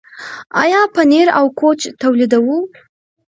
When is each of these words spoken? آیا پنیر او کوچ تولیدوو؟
آیا 0.61 0.81
پنیر 0.93 1.27
او 1.39 1.45
کوچ 1.59 1.79
تولیدوو؟ 2.01 2.57